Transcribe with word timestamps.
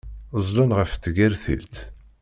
Ẓẓlen 0.43 0.71
ɣef 0.77 0.91
tgertilt. 0.93 1.75